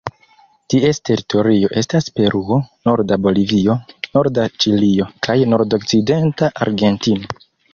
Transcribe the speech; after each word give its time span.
Ties 0.73 0.99
teritorio 1.09 1.69
estas 1.81 2.07
Peruo, 2.15 2.57
norda 2.89 3.19
Bolivio, 3.27 3.75
norda 4.19 4.47
Ĉilio 4.65 5.09
kaj 5.29 5.37
nordokcidenta 5.55 6.51
Argentino. 6.67 7.41